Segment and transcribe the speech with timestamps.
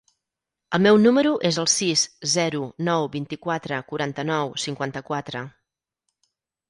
[0.75, 5.45] El meu número es el sis, zero, nou, vint-i-quatre, quaranta-nou, cinquanta-quatre.